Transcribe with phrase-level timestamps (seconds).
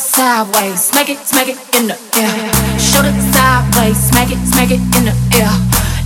[0.00, 2.32] sideways, smack it, smack it in the air.
[2.80, 5.52] Shoulder sideways, smack it, smack it in the air.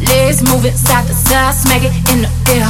[0.02, 2.66] Legs move it side to side, smack it in the air.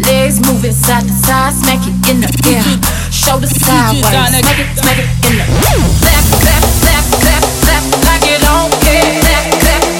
[0.00, 2.64] Legs moving side to side, smack it in the air.
[3.12, 5.76] Shoulder sideways, smack it, smack it in the air.
[6.00, 9.20] Clap, clap, clap, clap, clap, like it don't care.
[9.20, 9.91] Clap, clap.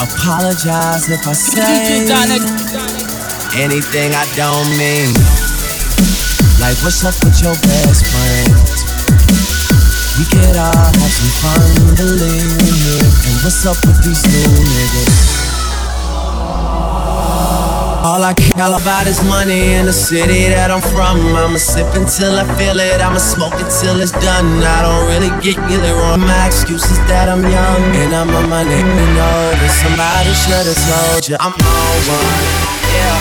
[0.00, 2.04] Apologize if I say
[3.56, 5.12] anything I don't mean.
[6.60, 8.52] Like, what's up with your best friend?
[10.18, 13.00] We could all have some fun, believe me.
[13.24, 15.29] And what's up with these new niggas?
[18.00, 21.20] All I care about is money in the city that I'm from.
[21.36, 24.64] I'ma sip until I feel it, I'ma smoke it till it's done.
[24.64, 26.24] I don't really get really wrong.
[26.24, 30.32] My excuse is that I'm young and I'm on my name and know that somebody
[30.32, 32.40] should've told you I'm on one.
[32.88, 33.20] Yeah,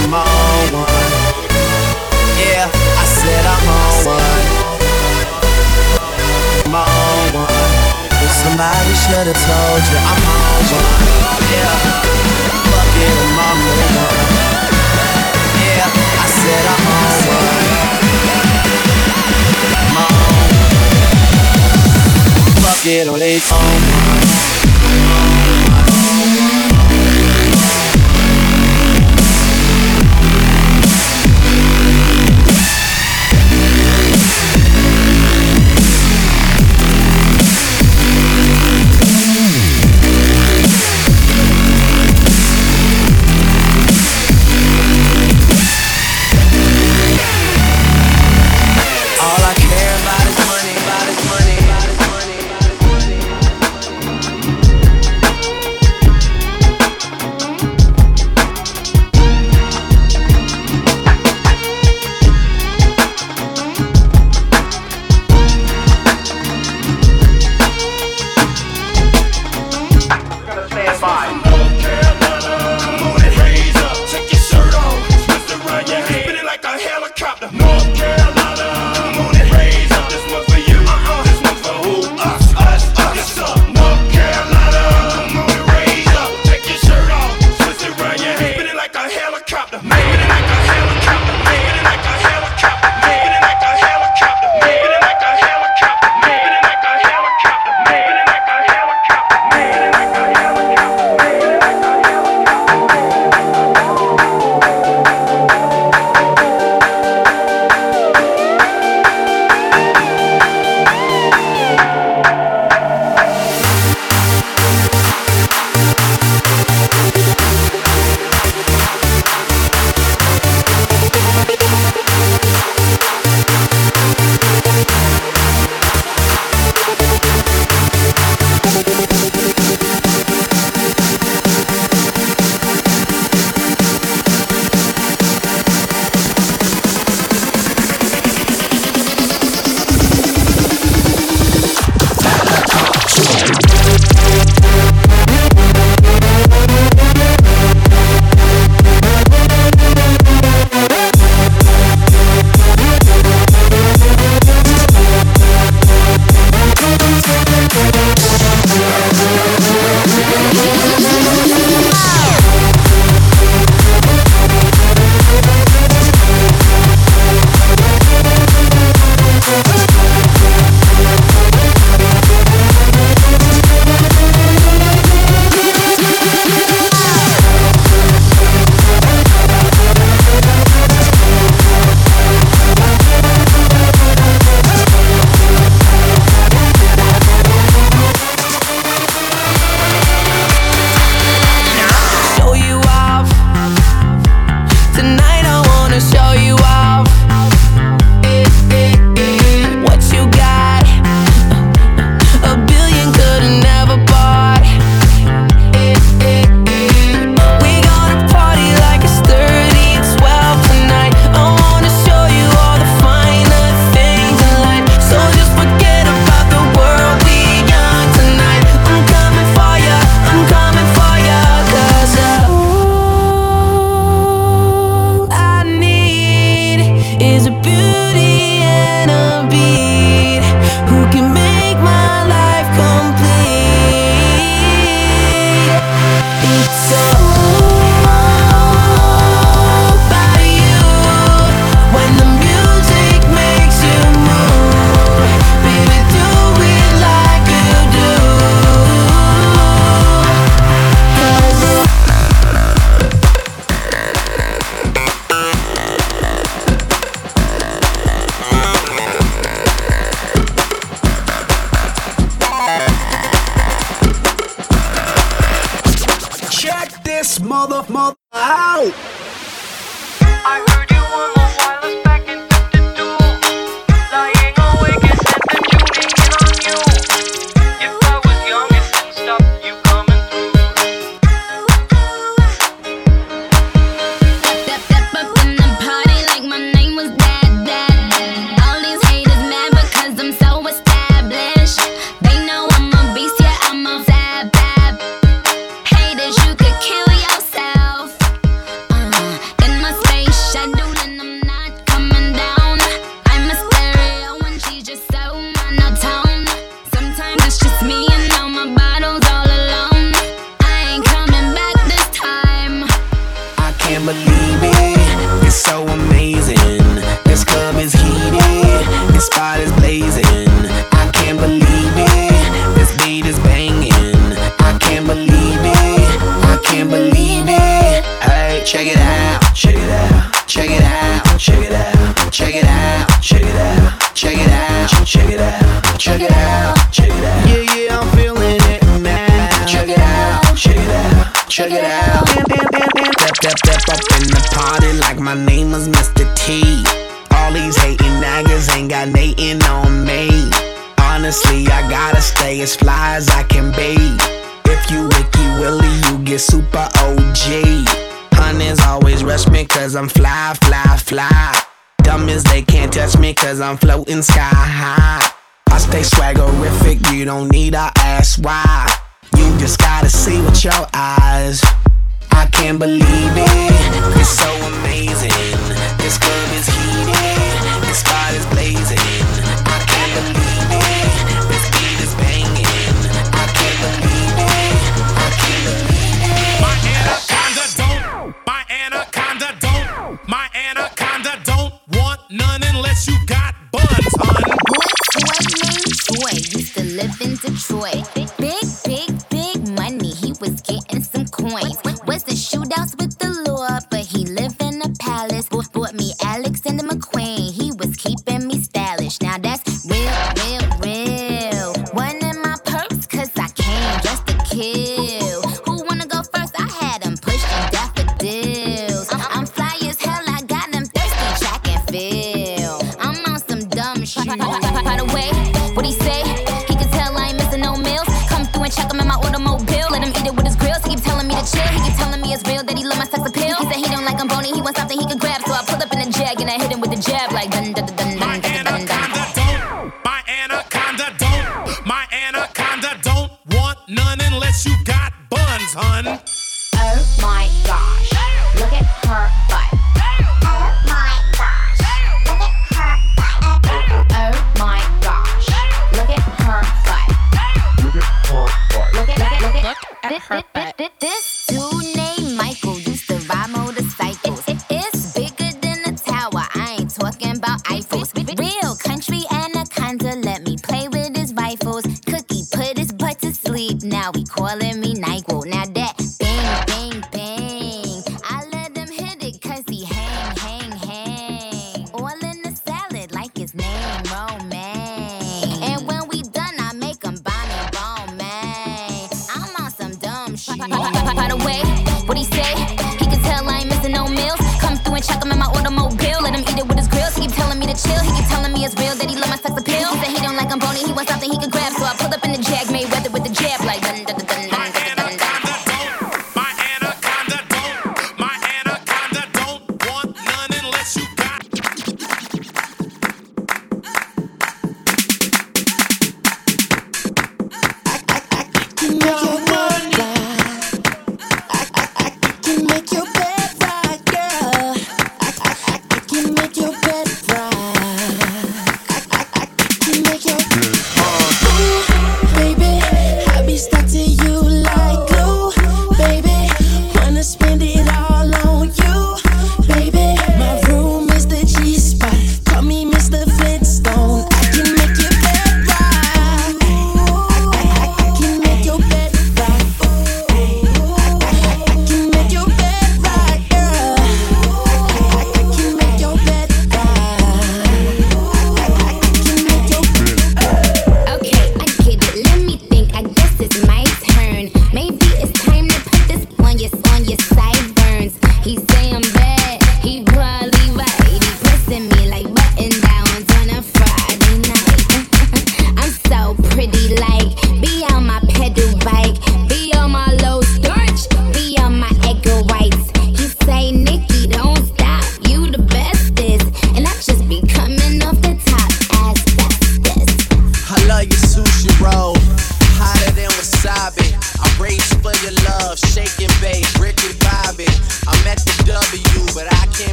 [0.00, 1.12] I'm on one.
[2.40, 4.48] Yeah, I said I'm on one.
[6.72, 7.52] On one.
[8.32, 10.88] Somebody should've told you I'm on one.
[11.52, 12.16] Yeah
[12.98, 13.25] get him
[16.48, 16.76] I'm
[23.10, 25.35] on it, on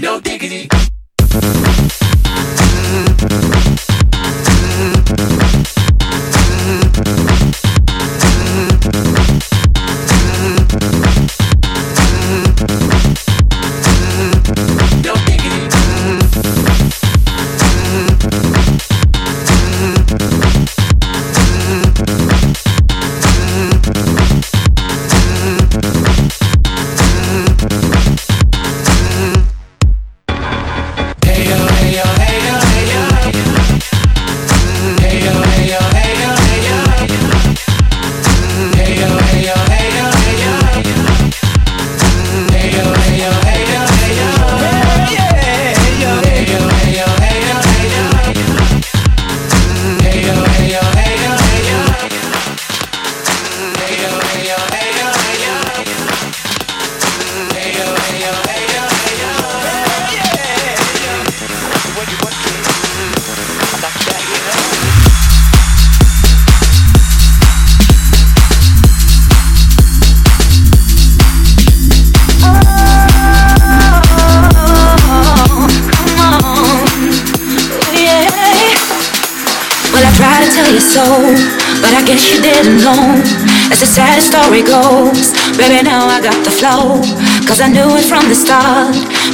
[0.00, 0.79] no diggity.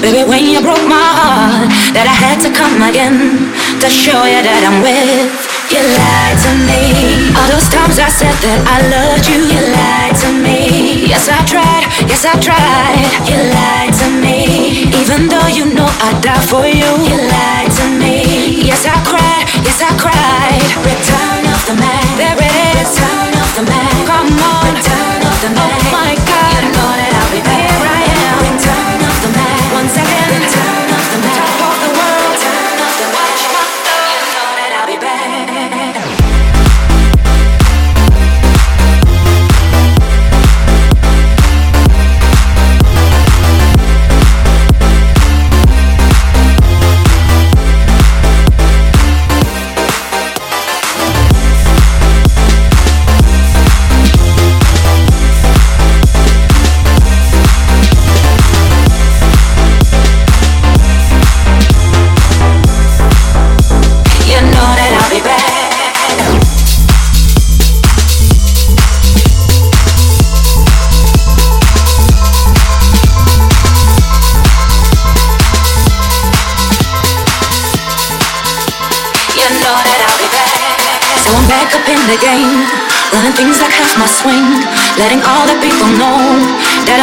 [0.00, 3.48] Baby, when you broke my heart, that I had to come again
[3.80, 5.32] to show you that I'm with.
[5.72, 7.32] You lied to me.
[7.34, 11.08] All those times I said that I loved you, you lied to me.
[11.08, 11.88] Yes, I tried.
[12.06, 13.02] Yes, I tried.
[13.26, 14.86] You lied to me.
[14.94, 18.62] Even though you know I'd die for you, you lied to me.
[18.68, 19.44] Yes, I cried.
[19.64, 20.15] Yes, I cried.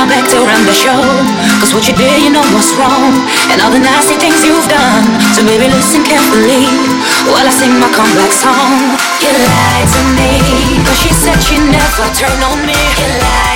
[0.03, 0.99] now back to run the show.
[1.59, 3.13] Cause what you did, you know what's wrong.
[3.51, 5.05] And all the nasty things you've done.
[5.35, 6.67] So baby, listen carefully
[7.31, 8.99] While I sing my comeback song.
[9.23, 10.31] You lied to me.
[10.83, 12.75] Cause she said she never turned on me.
[12.99, 13.52] You lied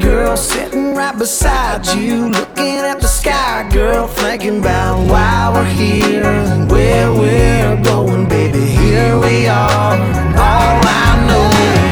[0.00, 6.24] girl sitting right beside you, looking at the sky, girl, thinking about why we're here
[6.24, 8.60] and where we're going, baby.
[8.60, 9.96] Here we are,
[10.36, 11.48] all I know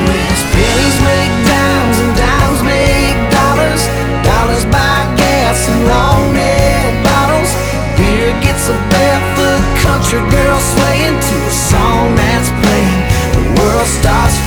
[0.09, 3.83] is pennies make dimes and dimes make dollars,
[4.25, 7.53] dollars buy gas and long neck bottles.
[7.97, 13.03] Beer gets a barefoot country girl swaying to a song that's playing.
[13.37, 14.38] The world starts.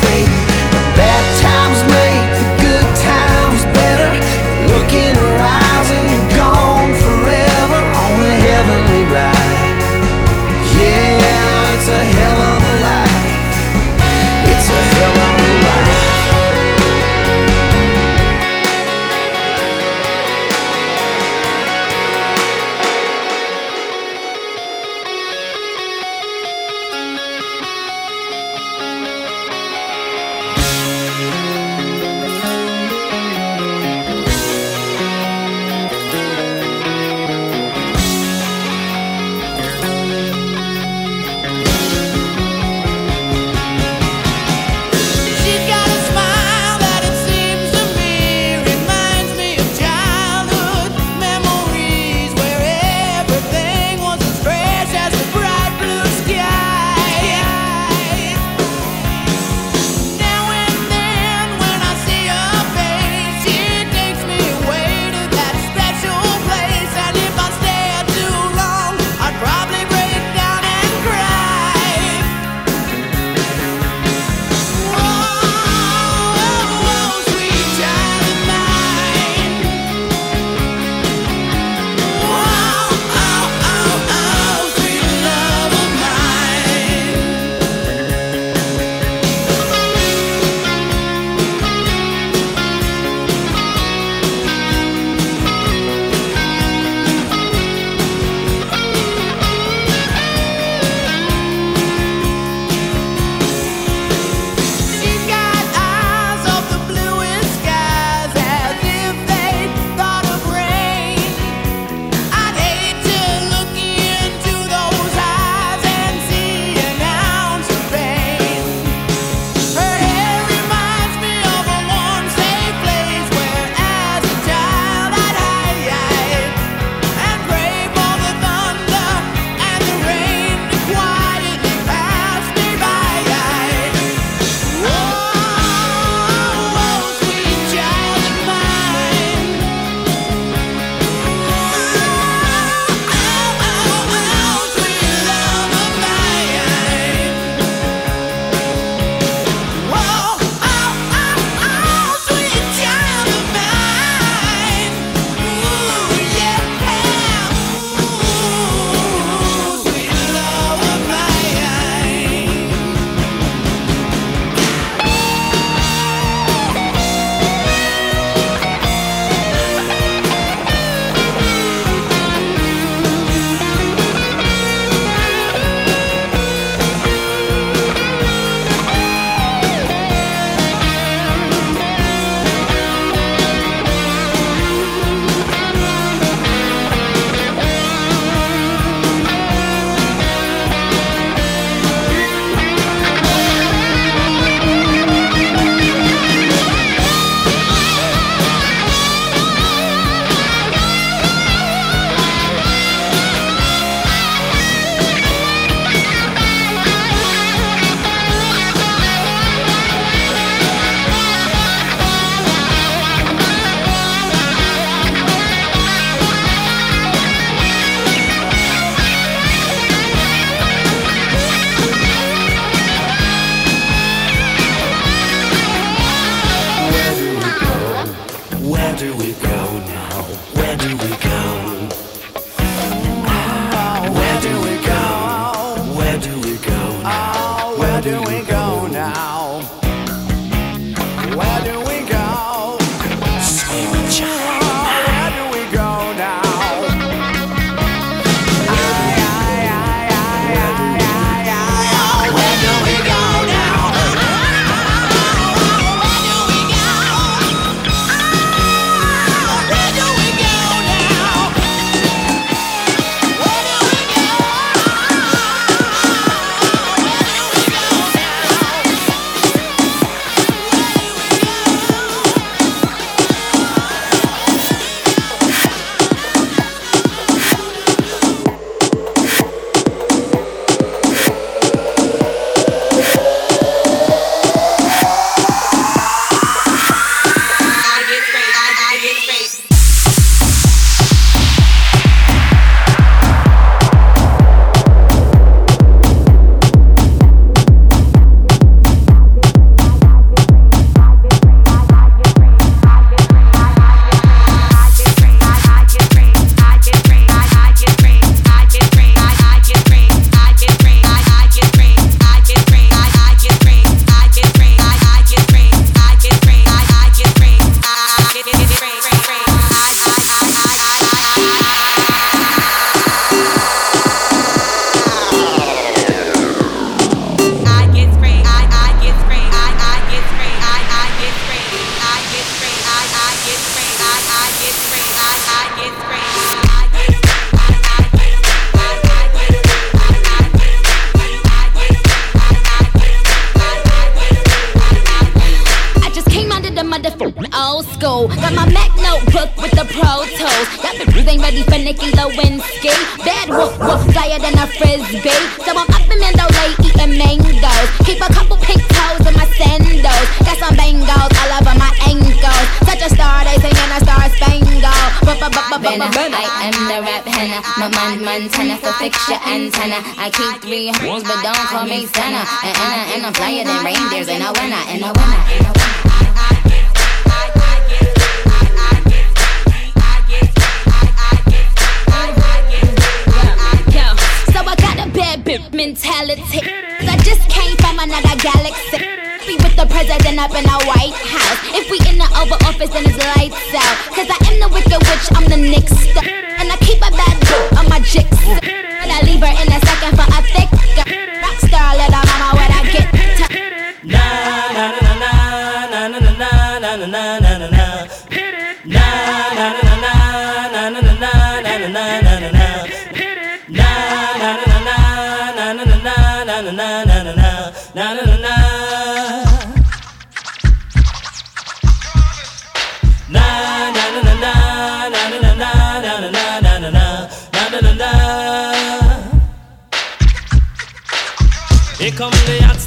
[432.21, 432.77] come the hot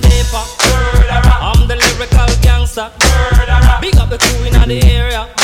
[1.42, 2.88] I'm the lyrical gangster.
[3.80, 5.43] Big up the crew in the area.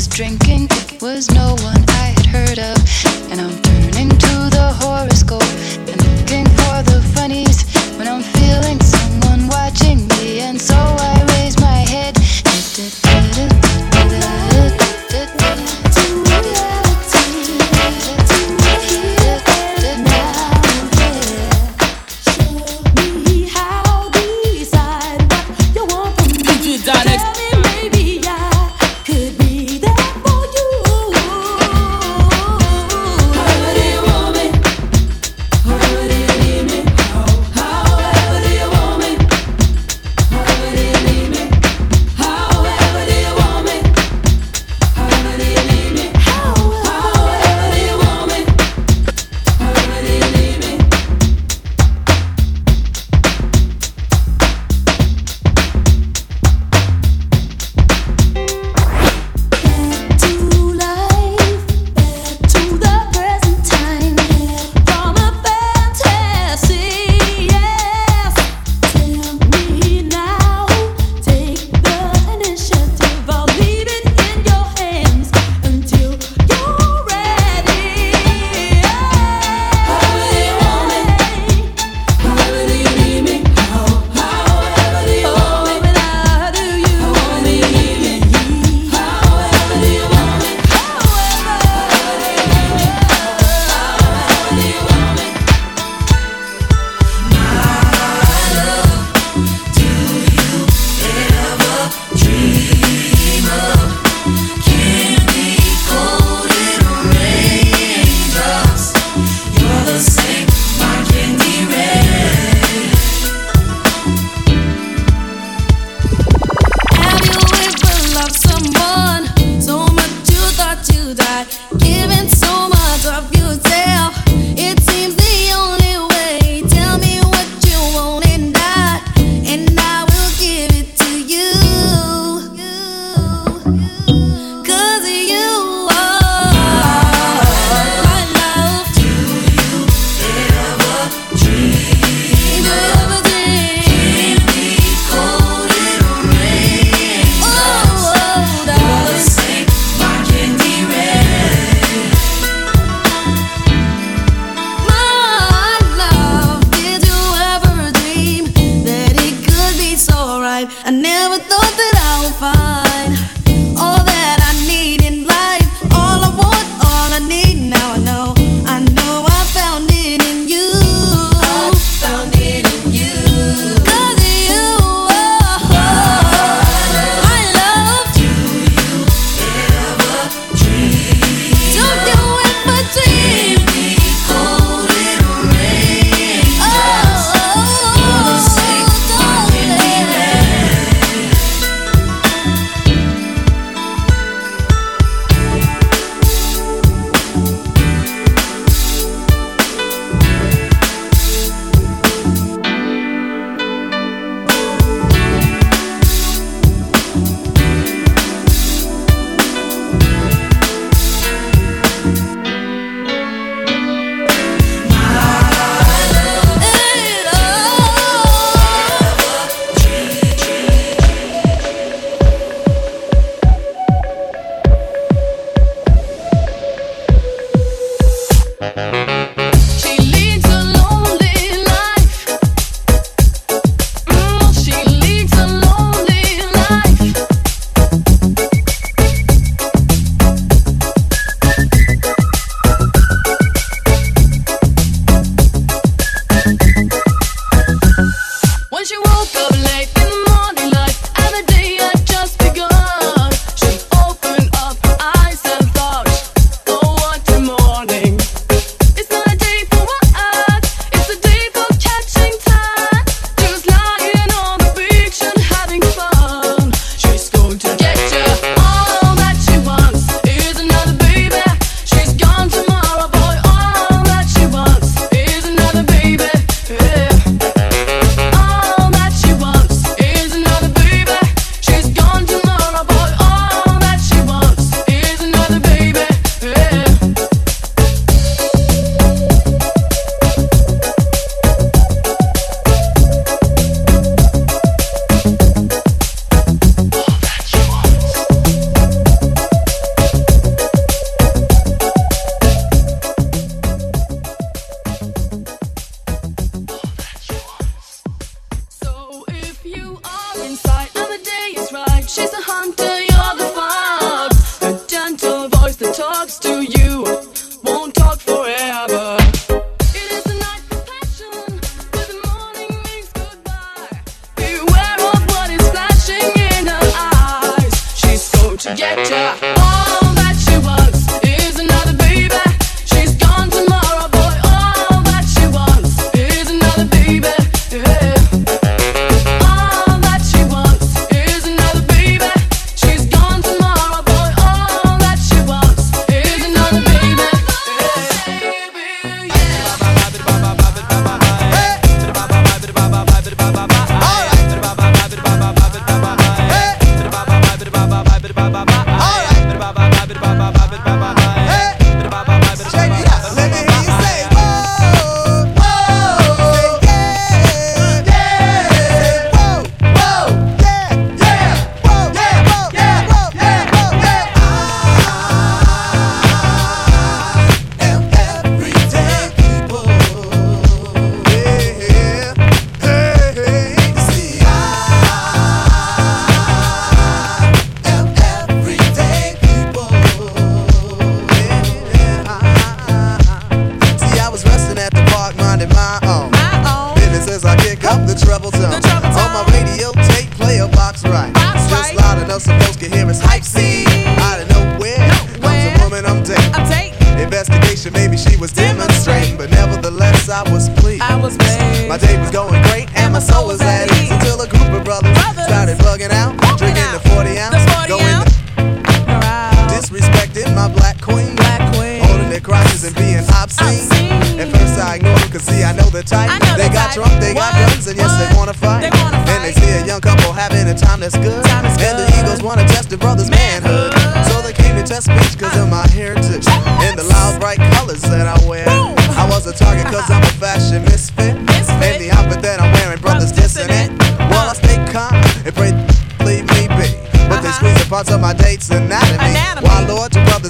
[0.00, 0.66] Was drinking.
[0.70, 1.99] It was no one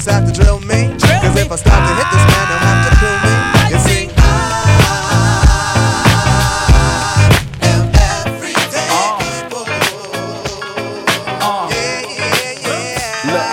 [0.05, 0.89] brothers have to drill me?
[1.21, 3.33] Cause if I stop to hit this man, they'll have to kill me.
[3.71, 4.29] You see, I
[7.63, 7.85] am
[8.25, 8.89] every day,
[9.51, 9.69] boy.
[13.33, 13.51] Look,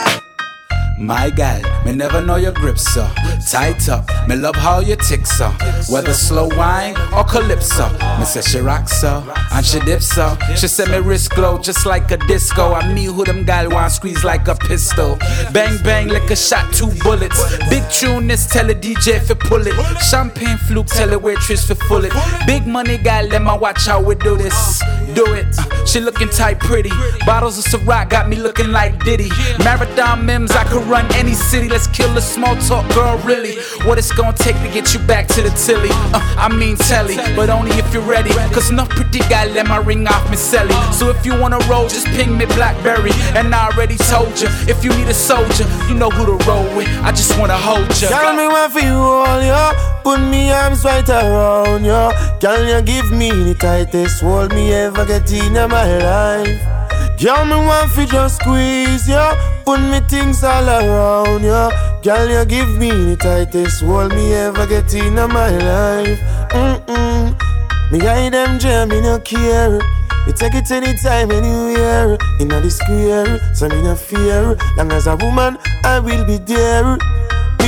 [0.99, 3.09] My gal, me never know your grip, so
[3.51, 4.09] tight up.
[4.27, 5.49] Me love how you tick, so
[5.89, 7.89] whether slow wine or calypso.
[8.19, 9.23] Me say she rock so
[9.53, 10.37] and she dip so.
[10.55, 12.73] She say me wrist glow just like a disco.
[12.73, 15.17] I me who them gal want squeeze like a pistol.
[15.53, 17.41] Bang bang like a shot, two bullets.
[17.69, 19.75] Big tune this tell a DJ fi pull it.
[20.01, 22.13] Champagne fluke tell a waitress fi full it.
[22.45, 24.81] Big money gal, let me watch how we do this.
[25.17, 25.47] Do it.
[25.87, 26.91] She looking tight, pretty.
[27.25, 29.31] Bottles of Ciroc got me looking like Diddy.
[29.63, 31.67] Marathon Mims, I could run any city.
[31.67, 33.17] Let's kill the small talk, girl.
[33.25, 33.55] Really,
[33.87, 35.89] what it's gonna take to get you back to the tilly?
[36.13, 38.29] Uh, I mean telly, but only if you're ready.
[38.53, 40.77] Cause no pretty guy let my ring off me celly.
[40.93, 43.09] So if you wanna roll, just ping me Blackberry.
[43.33, 46.77] And I already told you, if you need a soldier, you know who to roll
[46.77, 46.89] with.
[47.01, 48.07] I just wanna hold you.
[48.07, 49.96] Tell me what for you all, yo.
[50.07, 52.11] Put me arms right around you.
[52.39, 57.19] Can you give me the tightest hold me ever get in my life?
[57.19, 59.27] Girl, me want fi just squeeze you.
[59.65, 61.71] Put me things all around you.
[62.03, 66.19] Girl, you give me the tightest hold me ever get in my life.
[66.51, 67.91] Mm-mm.
[67.91, 69.77] Me guide them jam, me no care.
[70.25, 72.17] Me take it anytime, anywhere.
[72.39, 74.55] In the square, so me no fear.
[74.77, 76.97] Long as a woman, I will be there.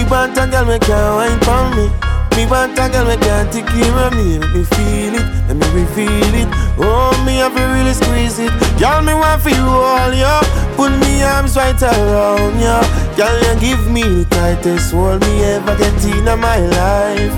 [0.10, 2.09] Want a girl, me can't wine for me.
[2.36, 4.40] Me want a girl, me can't take care of me.
[4.40, 6.50] Let me feel it, let me reveal it.
[6.78, 8.52] Oh, me have to really squeeze it.
[8.80, 10.42] Girl, me want feel roll ya.
[10.76, 12.82] Put me arms right around ya.
[13.18, 17.36] Girl, you give me the tightest hold me ever get in my life.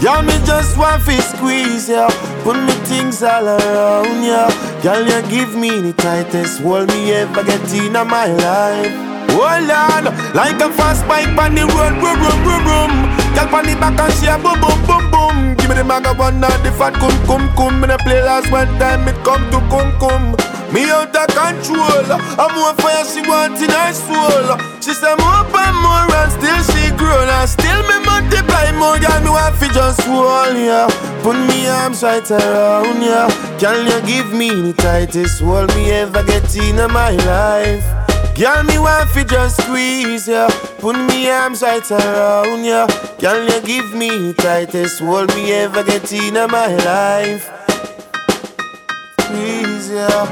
[0.00, 2.08] Girl, me just want to squeeze ya.
[2.44, 4.48] Put me things all around ya.
[4.82, 9.05] Girl, you give me the tightest hold me ever get in my life.
[9.36, 12.92] Hold on, like a fast bike on the road, boom, boom, boom, boom.
[13.36, 15.36] Girl, on the back and she a boom, boom, boom, boom.
[15.60, 17.80] Give me the maga one now, the fat cum, cum, cum.
[17.80, 20.32] Me the play last one time, it come to cum, cum.
[20.72, 22.08] Me out of control.
[22.40, 24.56] I'm more fire she want in her soul.
[24.80, 28.96] She say more and more and still she grown and still me multiply more.
[28.98, 30.88] Girl, me want fi just hold ya.
[31.20, 33.28] Put me arms right around ya.
[33.60, 38.05] Can you give me the tightest hold me ever get in my life?
[38.36, 40.46] Girl, me want fi just squeeze ya.
[40.78, 42.86] Put me arms right around ya.
[43.18, 47.48] Can you give me tightest hold me ever get in my life?
[49.20, 50.28] Squeeze ya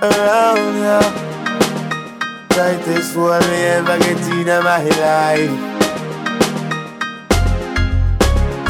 [0.00, 1.00] around ya.
[2.56, 5.56] Tightest hold me ever get in my life.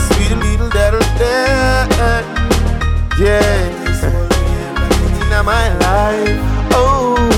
[0.08, 2.24] Sweet little little dad,
[3.16, 3.62] yeah.
[3.86, 6.72] This hold me ever get in my life.
[6.74, 7.37] Oh.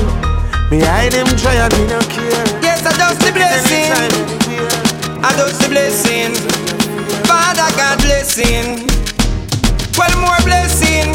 [0.70, 2.46] Me hide them try and me no care.
[2.62, 3.90] Yes, I just the blessing.
[5.20, 6.32] I just the blessing.
[7.26, 8.86] Father God blessing.
[9.98, 11.10] Well more blessing.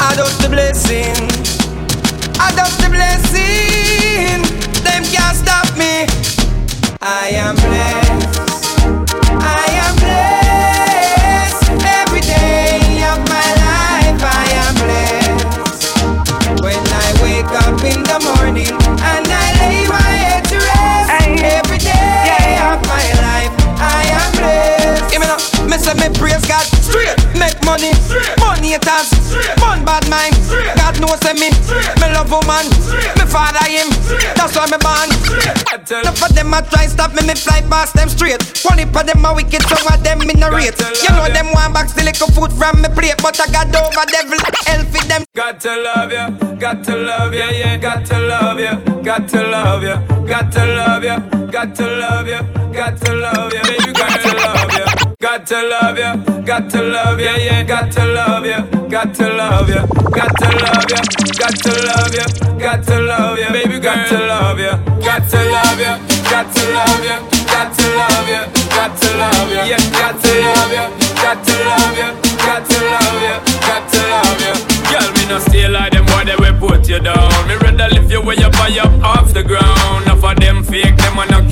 [0.00, 1.12] I just the blessing.
[2.40, 4.40] I just the blessing.
[4.82, 6.06] Them can't stop me.
[7.02, 8.51] I am blessed.
[26.02, 26.66] Me praise God.
[26.82, 27.94] Straight, make money,
[28.42, 29.14] money haters,
[29.62, 30.34] fun bad mind.
[30.74, 32.66] God knows me, me love woman,
[33.16, 33.86] me father him,
[34.34, 35.08] that's why me born.
[35.72, 38.42] Enough of them a try stop me, me fly past them straight.
[38.66, 40.76] One heap of them a wicked, so of them in the rate.
[41.02, 44.04] You know them want back the little food from me plate, but I got over
[44.10, 45.24] devil, hell fit them.
[45.34, 49.40] Got to love ya, got to love ya, yeah, got to love ya, got to
[49.42, 49.96] love ya,
[50.26, 52.42] got to love ya, got to love ya,
[52.72, 54.11] got to love ya, baby, got to love ya.
[55.22, 59.28] Got to love ya, got to love ya, yeah, got to love ya, got to
[59.32, 60.98] love ya, got to love ya,
[61.38, 62.26] got to love ya,
[62.58, 65.94] got to love ya, baby, got to love ya, got to love ya,
[66.26, 70.32] got to love ya, got to love ya, got to love ya, yeah, got to
[70.42, 70.90] love ya,
[71.22, 72.08] got to love ya,
[72.42, 74.52] got to love ya, got to love ya.
[74.90, 77.30] Girl, me no stay like them boy, they will put you down.
[77.46, 79.71] Me rather lift you way up high up off the ground.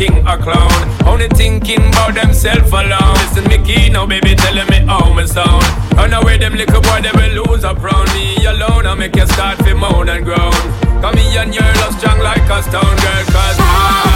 [0.01, 0.73] King or clown.
[1.07, 3.15] Only thinking about themself alone.
[3.21, 5.65] Listen, me key now, baby, telling me how me sound.
[5.95, 8.87] Run away, them little boy, they will lose up round me alone.
[8.87, 10.57] I make you start to moan and groan.
[11.03, 14.10] Come me and your love strong like a stone girl, cause I,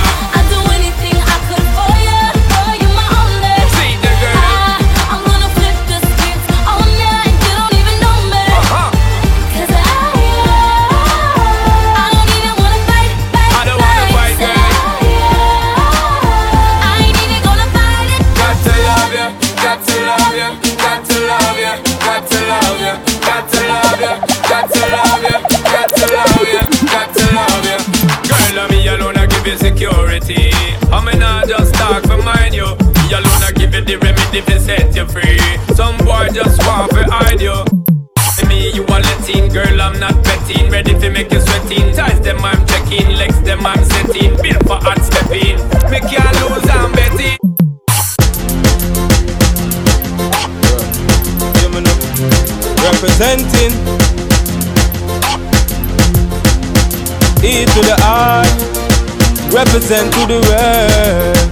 [59.85, 61.45] Represent to the world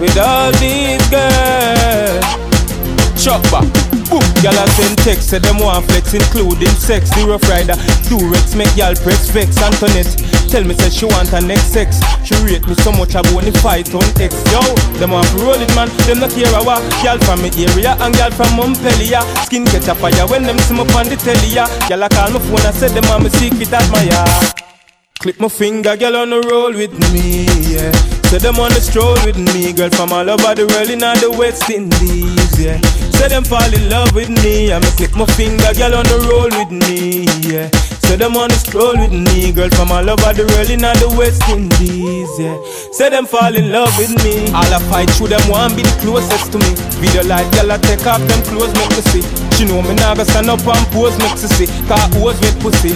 [0.00, 2.24] With all these girls
[3.20, 3.60] Chopper
[4.40, 7.10] Y'all a send text, say them want flex, including sex.
[7.10, 7.74] The rough rider,
[8.08, 9.60] Durex, make y'all press vex.
[9.60, 10.16] Antoinette,
[10.48, 12.00] tell me say she want her next sex.
[12.24, 14.32] She rate me so much, I wanna fight on X.
[14.52, 14.60] Yo,
[15.00, 15.88] them want to roll it, man.
[16.08, 16.80] Them not care what.
[17.04, 19.20] Y'all from me area and y'all from Montpellier.
[19.44, 21.52] Skin catch a fire when them see me on the telly.
[21.52, 21.68] ya.
[21.90, 24.63] Y'all a call my phone and say them want me secret admire.
[25.24, 27.88] Clip my finger, girl on the roll with me, yeah.
[28.28, 31.32] Say them on the stroll with me, girl from all over the world in the
[31.40, 32.76] West Indies, yeah.
[33.08, 36.52] Say them fall in love with me, I'ma click my finger, girl on the roll
[36.52, 37.72] with me, yeah.
[38.04, 41.40] Say them wanna stroll with me, girl from all over the world in the West
[41.48, 42.60] Indies, yeah.
[42.92, 44.52] Say them fall in love with me.
[44.52, 46.68] All I fight through them want be the closest to me.
[47.00, 49.24] Video like girl I take off them clothes make me see.
[49.56, 51.68] She know me now stand up and pose make me see.
[51.88, 52.92] Car hose with pussy.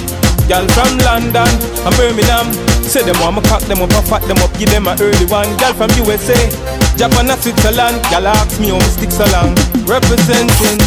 [0.49, 1.45] Girl from London
[1.85, 2.49] and Birmingham.
[2.81, 5.27] Say them want me cock them up and fat them up, give them a early
[5.29, 5.49] one.
[5.61, 6.41] Girl from USA,
[6.97, 8.01] Japan and Switzerland.
[8.09, 9.53] Girl ask me how me stick so long.
[9.85, 10.81] Representing.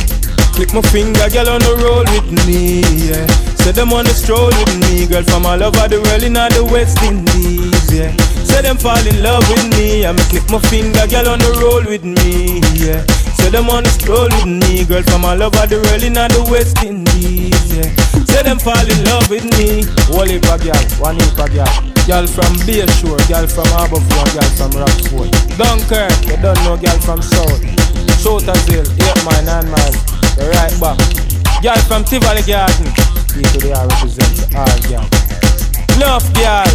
[0.58, 3.24] Click my finger, girl on the roll with me, yeah.
[3.56, 6.66] Say them wanna stroll with me, girl from all over the world in all the
[6.66, 8.12] West Indies, yeah.
[8.44, 11.86] Say them fall in love with me, I'ma click my finger, girl on the roll
[11.88, 13.00] with me, yeah.
[13.52, 17.52] Them wanna stroll with me, girl from all over the world in the West Indies,
[17.68, 17.92] yeah.
[18.24, 19.84] Say them fall in love with me.
[19.84, 21.68] Heap of girl, one heap of girl.
[22.08, 25.36] Girl from Bayshore, girl from Harbourfront, girl from Rockford.
[25.60, 27.60] Dunkirk, you don't know girl from South.
[28.24, 29.96] Shooters Hill, 8 mile, 9 mile.
[30.40, 30.96] The right back.
[31.60, 32.88] Girl from Tivoli Garden.
[33.36, 35.04] People they are represent all girl.
[36.00, 36.72] Enough girl.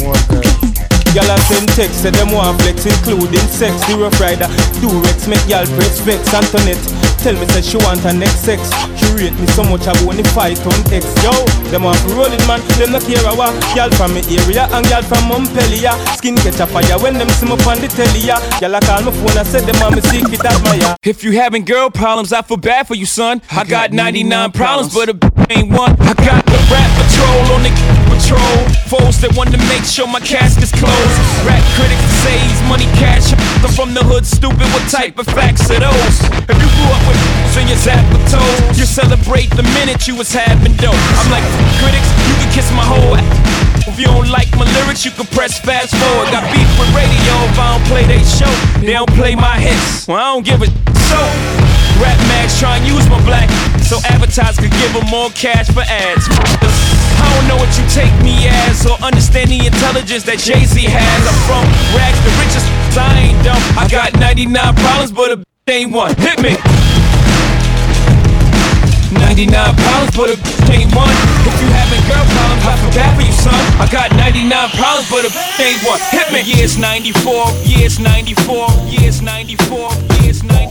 [0.00, 0.77] More girl.
[1.18, 3.74] Girl I send text, say them want flex, including sex.
[3.90, 4.46] The rough rider,
[4.78, 6.30] do Rex, make girl press vex.
[6.30, 6.78] Antoinette,
[7.18, 8.70] tell me say she want her next sex.
[8.94, 11.10] She rate me so much I only fight on X.
[11.26, 11.34] Yo,
[11.74, 13.34] them want to roll it man, them not care a.
[13.34, 15.90] Girl from me area and girl from Montpellier.
[16.14, 18.22] Skin catch a fire when them see me on the telly.
[18.22, 18.38] ya.
[18.62, 20.94] Girl I call my phone, I said them want me secret admire.
[21.02, 23.42] If you having girl problems, I feel bad for you, son.
[23.50, 25.18] I, got 99 problems, but a
[25.50, 25.98] ain't one.
[25.98, 27.74] I got the rap patrol on the
[28.28, 28.60] patrol.
[28.88, 31.16] Foes that want to make sure my casket's closed.
[31.48, 33.32] Rap critics say he's money cash.
[33.64, 34.68] I'm from the hood, stupid.
[34.76, 36.16] What type of facts are those?
[36.44, 37.20] If you grew up with
[37.58, 40.94] in your zap toes, you celebrate the minute you was having dope.
[40.94, 41.42] I'm like,
[41.82, 43.88] critics, you can kiss my whole ass.
[43.88, 46.30] If you don't like my lyrics, you can press fast forward.
[46.30, 48.52] Got beef with radio if I don't play they show.
[48.78, 50.06] They don't play my hits.
[50.06, 50.68] Well, I don't give a
[51.10, 51.67] so.
[51.98, 53.50] Rap mags try and use my black
[53.82, 56.30] so advertisers could give them more cash for ads.
[56.30, 60.78] I don't know what you take me as or understand the intelligence that Jay Z
[60.78, 61.20] has.
[61.26, 61.66] I'm from
[61.98, 63.58] rags to riches, I ain't dumb.
[63.74, 65.36] I got 99 problems, but a
[65.66, 66.14] ain't one.
[66.22, 66.54] Hit me.
[69.18, 70.36] 99 problems, but a
[70.70, 71.10] ain't one.
[71.48, 73.58] If you having girl problems, I feel bad for you, son.
[73.82, 74.46] I got 99
[74.78, 75.98] problems, but a ain't one.
[76.14, 76.46] Hit me.
[76.46, 79.90] Years 94, years 94, years 94,
[80.22, 80.67] years 94.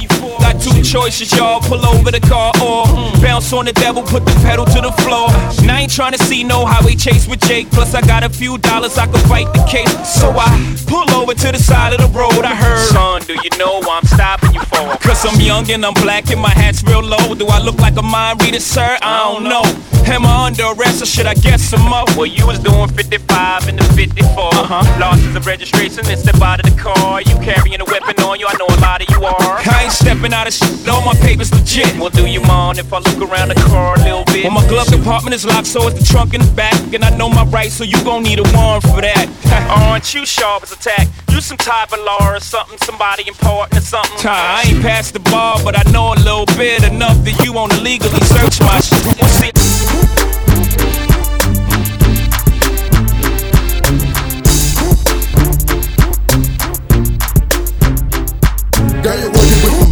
[0.57, 1.59] Got two choices, y'all.
[1.61, 2.85] Pull over the car or
[3.21, 5.29] bounce on the devil, put the pedal to the floor.
[5.61, 7.69] And I ain't trying to see no highway chase with Jake.
[7.71, 9.91] Plus, I got a few dollars, I could fight the case.
[10.19, 10.49] So I
[10.87, 12.43] pull over to the side of the road.
[12.43, 14.97] I heard, son, do you know why I'm stopping you for?
[14.97, 17.35] Cause I'm young and I'm black and my hat's real low.
[17.35, 18.97] Do I look like a mind reader, sir?
[19.01, 19.63] I don't know.
[20.07, 22.05] Am I under arrest or should I guess some more?
[22.15, 24.23] Well, you was doing 55 in the 54.
[24.39, 24.99] Uh-huh.
[24.99, 27.21] Losses of registration and step out of the car.
[27.21, 29.59] You carrying a weapon on you, I know a lot of you are.
[29.67, 31.97] I ain't stepping out of shit, all my papers legit.
[31.99, 34.43] Well, do you mind if I look around the car a little bit?
[34.45, 36.93] Well, my glove compartment is locked, so it's the trunk in the back.
[36.93, 39.27] And I know my rights, so you gon' need a warrant for that.
[39.69, 41.07] Aren't you sharp as a tack?
[41.29, 44.17] You some type of law or something, somebody important or something.
[44.25, 47.77] I ain't past the bar, but I know a little bit enough that you wanna
[47.81, 49.53] legally search my shit.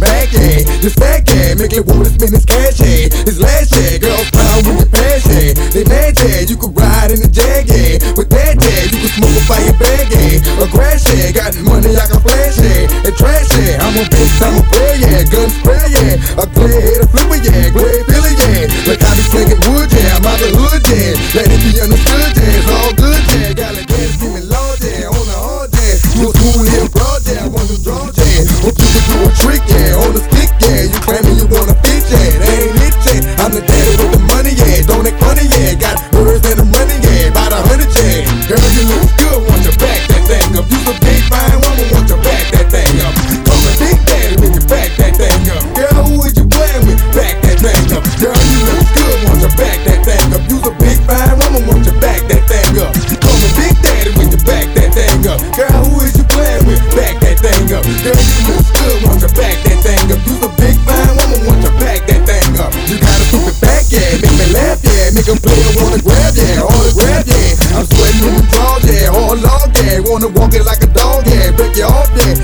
[0.00, 0.80] bag, yeah.
[0.80, 1.54] This bag, yeah.
[1.54, 3.08] Make it wanna spend this cash, yeah.
[3.24, 3.98] This last, yeah.
[3.98, 5.52] Girls pound with your pass, yeah.
[5.72, 6.40] They mad, yeah.
[6.48, 8.00] You could ride in the jag, yeah.
[8.16, 8.82] With that, yeah.
[8.92, 10.62] You could smoke a fire bag, yeah.
[10.62, 11.32] A grass, yeah.
[11.32, 13.06] Got money I can flash, yeah.
[13.06, 13.84] And trash, yeah.
[13.84, 15.22] I'm a bitch, I'm a player, yeah.
[15.30, 16.42] Gun spray, yeah.
[16.42, 17.70] A clear head, a flipper, yeah.
[17.72, 18.68] Gray Billy, yeah.
[18.88, 20.16] Like I be slinging wood, yeah.
[20.16, 21.14] I'm out the hood, yeah.
[21.34, 22.05] Let it be understood,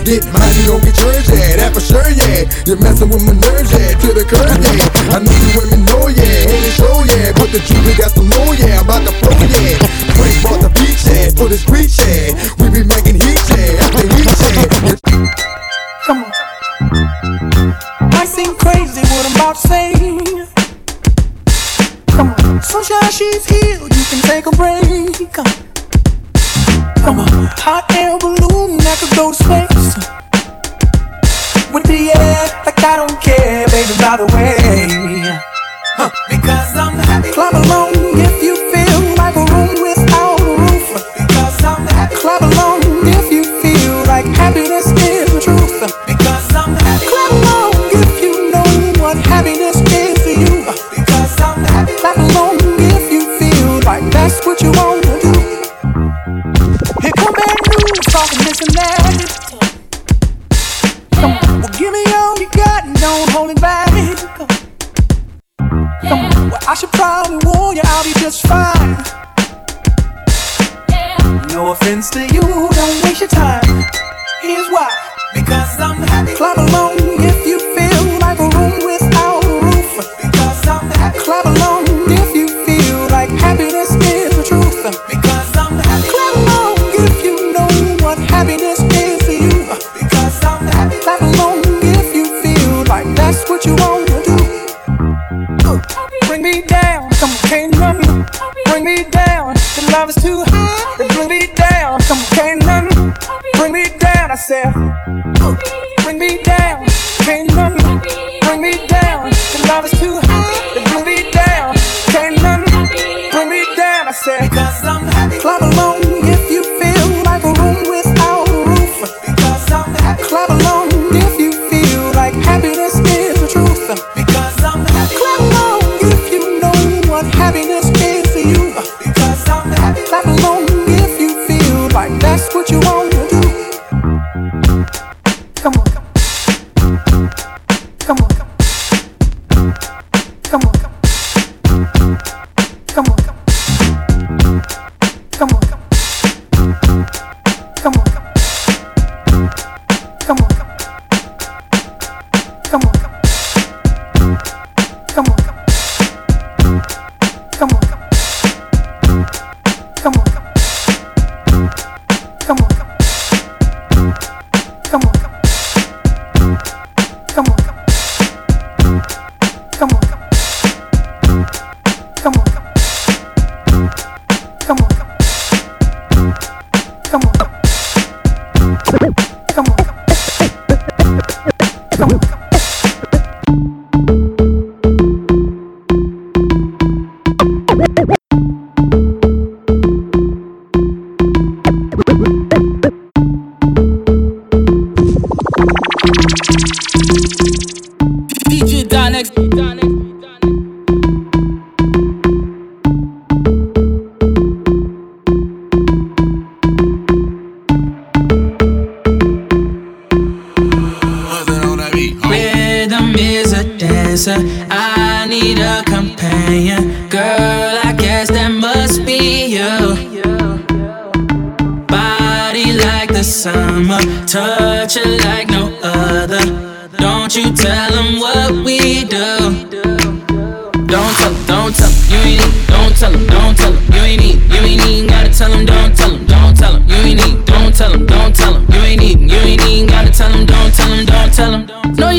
[0.03, 1.63] Get mine, you gon' get yours, yeah.
[1.63, 2.43] That for sure, yeah.
[2.67, 3.95] You're messing with my nerves, yeah.
[4.03, 5.15] To the curb, yeah.
[5.15, 6.51] I know you women know, yeah.
[6.51, 7.31] Ain't it show, yeah.
[7.39, 8.83] But the truth, we got some more, yeah.
[8.83, 9.79] I'm about to pro, yeah.
[10.19, 11.31] Frank brought the beach, yeah.
[11.39, 12.35] For the street, yeah.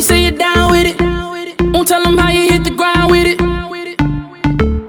[0.03, 1.61] say you're down with it.
[1.73, 3.37] Won't tell them how you hit the ground with it.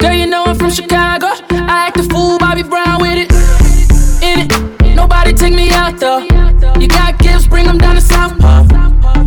[0.01, 1.29] Girl, you know I'm from Chicago.
[1.51, 3.31] I act a fool, Bobby Brown with it.
[4.25, 6.19] In it, nobody take me out though.
[6.81, 8.67] You got gifts, bring them down to South Park.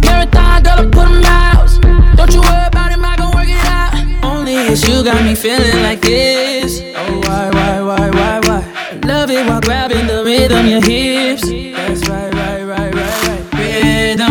[0.03, 1.69] Marathon, girl, I put them out.
[2.17, 4.25] Don't you worry about him, I gon' work it out.
[4.25, 6.81] Only it's you got me feeling like this.
[6.97, 8.99] Oh, why, why, why, why, why?
[9.05, 11.43] Love it while grabbing the rhythm, your hips.
[11.47, 12.36] That's right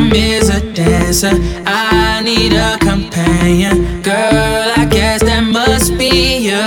[0.06, 1.32] I'm is a dancer.
[1.66, 4.02] I need a companion.
[4.02, 6.62] Girl, I guess that must be you.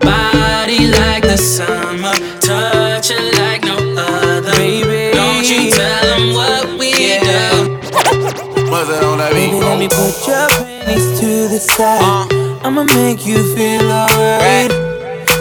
[0.00, 4.52] Body like the summer, touching like no other.
[4.52, 7.20] Baby, don't you tell them what we yeah.
[7.20, 8.70] do.
[8.70, 8.88] What's?
[9.34, 12.00] Baby, let me put your panties to the side.
[12.32, 12.66] Uh.
[12.66, 14.70] I'ma make you feel alright.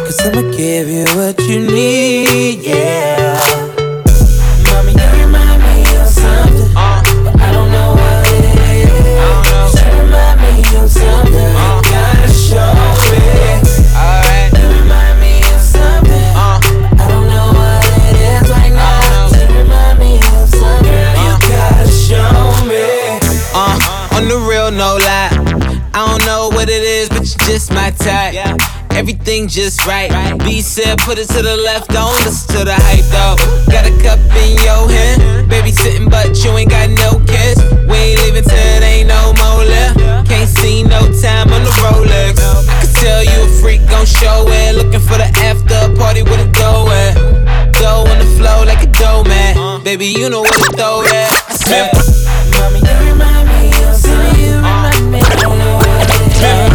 [0.03, 3.66] Cause I'ma give you what you need, yeah.
[28.07, 28.97] Just my.
[28.97, 30.09] Everything just right.
[30.39, 33.38] B said, put it to the left, don't listen to the hype though.
[33.71, 37.61] Got a cup in your hand, baby sitting, but you ain't got no kiss.
[37.85, 39.99] We ain't leaving till it ain't no more left.
[40.27, 42.41] Can't see no time on the Rolex.
[42.41, 44.75] I could tell you a freak gon' show it.
[44.75, 47.13] Looking for the after party with a dough at.
[47.73, 49.84] Dough on the flow like a dough man.
[49.84, 51.29] Baby, you know what to throw at.
[51.47, 51.93] I said,
[52.57, 54.01] Mommy, you remind me of.
[54.41, 55.19] You remind me.
[55.21, 56.66] I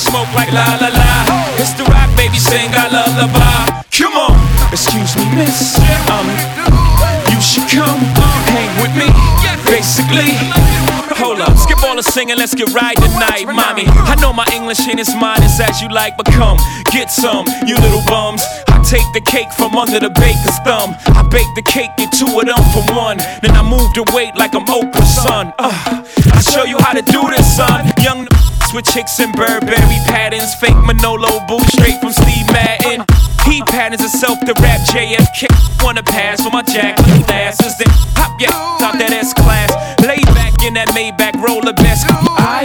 [0.00, 1.10] smoke like la la la.
[1.60, 3.84] It's the rock baby sing I lullaby.
[3.92, 4.36] Come on,
[4.72, 5.78] excuse me, miss.
[6.08, 6.26] Um,
[7.30, 8.00] you should come
[8.50, 9.08] hang with me.
[9.70, 10.59] Basically,
[12.00, 13.84] all the singing, let's get right tonight, mommy.
[13.86, 16.56] I know my English ain't as modest as you like, but come
[16.92, 18.42] get some, you little bums.
[18.68, 20.94] I take the cake from under the baker's thumb.
[21.12, 23.18] I bake the cake, get two of them for one.
[23.42, 25.52] Then I move the weight like I'm Oprah's son.
[25.58, 27.84] Uh, I show you how to do this, son.
[28.02, 28.26] Young
[28.74, 33.04] with chicks in Burberry patterns, fake Manolo boots straight from Steve Madden.
[33.44, 35.48] He patterns himself to rap JFK.
[35.82, 36.96] Wanna pass for my jack
[37.26, 39.70] glasses, then pop yeah, top that S class.
[40.06, 42.62] Lay back in that Maybach roller I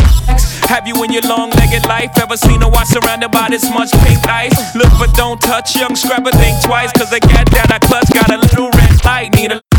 [0.70, 4.28] have you in your long-legged life ever seen a watch surrounded by this much pink
[4.28, 4.76] ice?
[4.76, 8.30] Look but don't touch, young scrapper think twice, cause the gat that I clutch got
[8.30, 9.75] a little red light, need a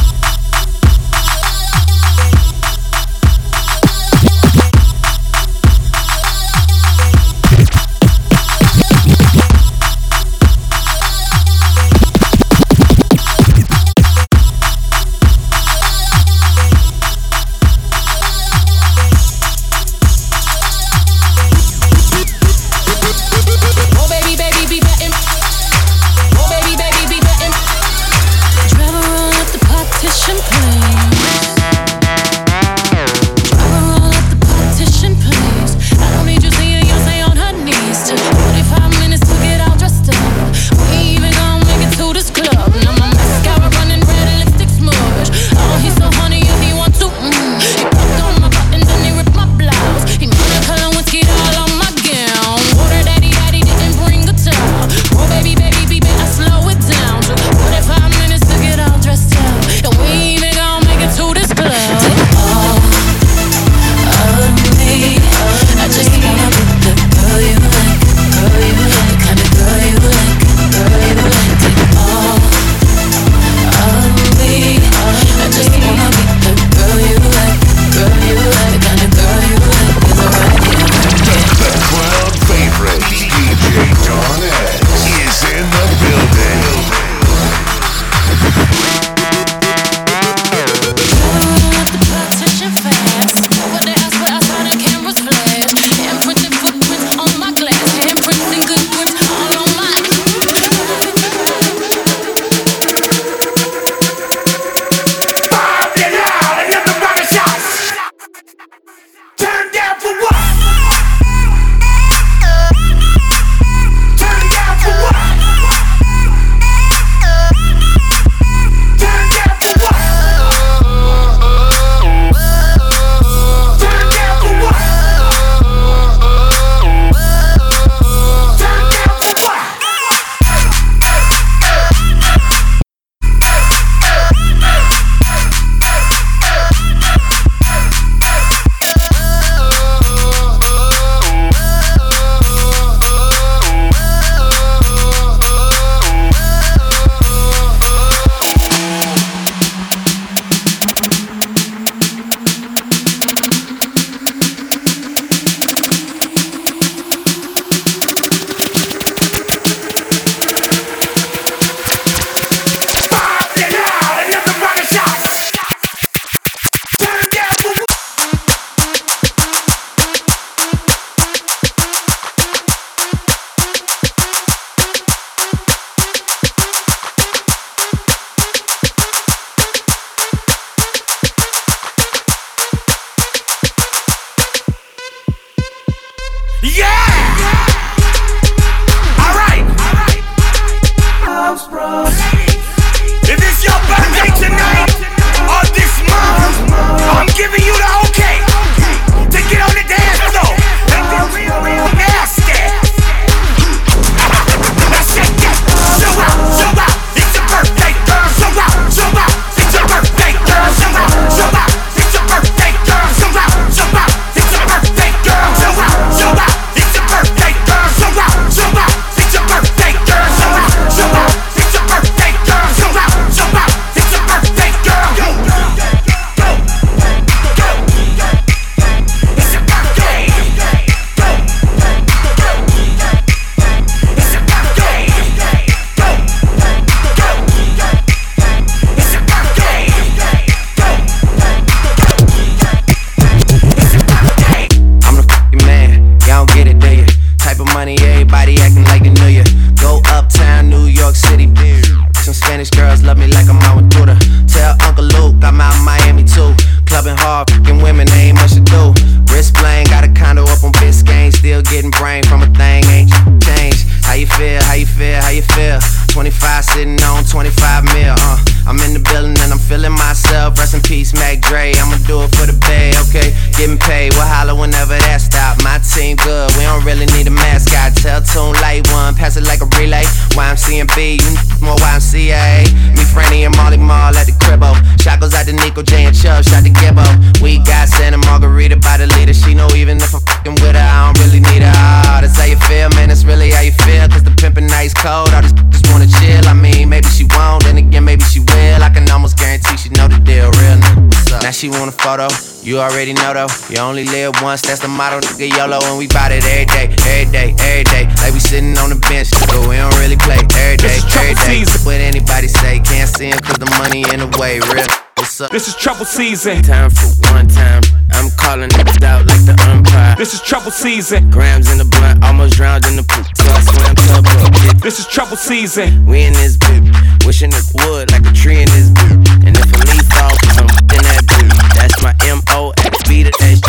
[257.97, 258.94] game and ain't much to do.
[259.32, 263.11] Wrist playing, got a condo up on Biscayne, still getting brain from a thing, ain't
[263.43, 263.86] changed.
[264.05, 264.62] How you feel?
[264.62, 265.20] How you feel?
[265.20, 265.81] How you feel?
[266.09, 268.39] 25 sitting on 25 mil, uh.
[268.66, 270.59] I'm in the building and I'm feeling myself.
[270.59, 271.73] Rest in peace, Mac Dre.
[271.78, 273.31] I'ma do it for the bay, okay?
[273.55, 275.62] Getting paid, we'll holler whenever that stop.
[275.62, 277.97] My team good, don't really need a mascot.
[277.97, 280.05] Tell tune light one, pass it like a relay.
[280.36, 281.32] YMC and B, you
[281.65, 282.69] more YMCA.
[282.93, 284.77] Me, Franny, and Mally Mall at the cribbo.
[285.01, 287.05] Shot goes out to Nico J and Chubb, shot to Gibbo.
[287.40, 289.32] We got Santa Margherita by the leader.
[289.32, 291.73] She know even if I'm fucking with her, I don't really need her.
[291.73, 293.09] Oh, that's how you feel, man.
[293.09, 294.09] That's really how you feel.
[294.09, 295.31] Cause the pimpin' nice cold.
[295.31, 296.44] I just, just wanna chill.
[296.44, 298.82] I mean, maybe she won't, then again, maybe she will.
[298.82, 300.53] I can almost guarantee she know the deal.
[300.61, 301.43] Real nigga.
[301.43, 302.28] Now she want a photo.
[302.66, 303.53] You already know though.
[303.70, 305.57] You only live once, that's the motto, nigga.
[305.57, 308.05] YOLO, and we bout it every day, every day, every day.
[308.20, 311.64] Like we sitting on the bench, but we don't really play every day, every day.
[311.84, 314.60] What anybody say, can't see him cause the money in the way.
[314.74, 314.86] Real.
[315.16, 315.51] What's up?
[315.51, 316.62] This is trouble season.
[316.62, 317.82] Time for one time.
[318.12, 320.14] I'm calling it out like the umpire.
[320.16, 321.30] This is trouble season.
[321.30, 323.24] Grams in the blunt, almost drowned in the poop.
[323.36, 324.82] So I swam tub up.
[324.82, 326.05] This is trouble season.
[326.06, 326.84] We in this boot.
[327.24, 329.16] Wishing it would like a tree in this boot.
[329.44, 331.65] And if a leaf falls, I'm in that boot.
[332.07, 332.73] That's my M.O.
[332.78, 333.61] X B to H.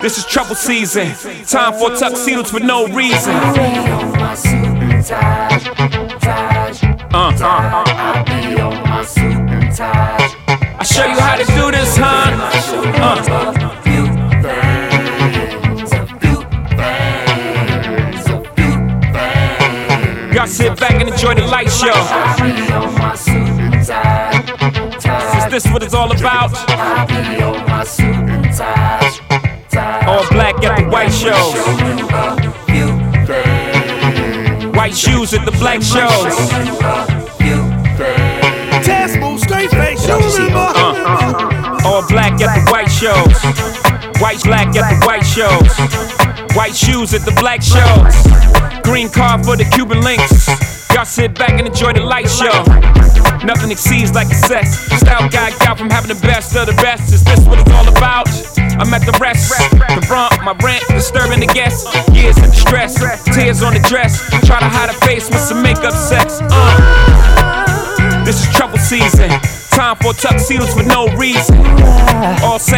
[0.00, 1.08] This is trouble season.
[1.44, 3.34] Time for tuxedos for no reason.
[3.34, 3.42] Uh,
[7.12, 7.84] uh, uh.
[10.78, 12.30] I show you how to do this, huh?
[13.02, 13.20] Uh.
[20.32, 23.43] Y'all sit back and enjoy the light show.
[25.54, 26.50] Is this what it's all about?
[30.08, 31.54] All black at the white shows.
[34.74, 36.34] White shoes at the black shows.
[38.84, 40.58] Test move, straight face, you remember?
[41.86, 44.20] All black at the white shows.
[44.20, 46.56] White black at the white shows.
[46.56, 48.82] White shoes at the black shows.
[48.82, 50.48] Green card for the Cuban links.
[50.92, 53.23] Y'all sit back and enjoy the light show.
[53.44, 54.80] Nothing exceeds like sex.
[55.00, 57.12] Style guy got from having the best of the best.
[57.12, 58.26] Is this what it's all about?
[58.80, 61.84] I'm at the rest, the rump, my rent, disturbing the guests.
[62.08, 64.18] Years of distress, tears on the dress.
[64.46, 66.40] Try to hide a face with some makeup sex.
[66.40, 68.24] Uh.
[68.24, 69.28] This is trouble season.
[69.68, 71.60] Time for tuxedos for no reason.
[72.40, 72.72] All same